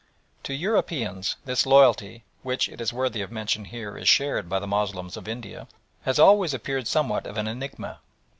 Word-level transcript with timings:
To 0.45 0.55
Europeans 0.55 1.35
this 1.45 1.63
loyalty, 1.63 2.23
which, 2.41 2.67
it 2.69 2.81
is 2.81 2.91
worthy 2.91 3.21
of 3.21 3.31
mention 3.31 3.65
here, 3.65 3.95
is 3.99 4.09
shared 4.09 4.49
by 4.49 4.57
the 4.57 4.65
Moslems 4.65 5.15
of 5.15 5.27
India, 5.27 5.67
has 6.05 6.17
always 6.17 6.55
appeared 6.55 6.87
somewhat 6.87 7.27
of 7.27 7.37
an 7.37 7.45
enigma. 7.47 7.99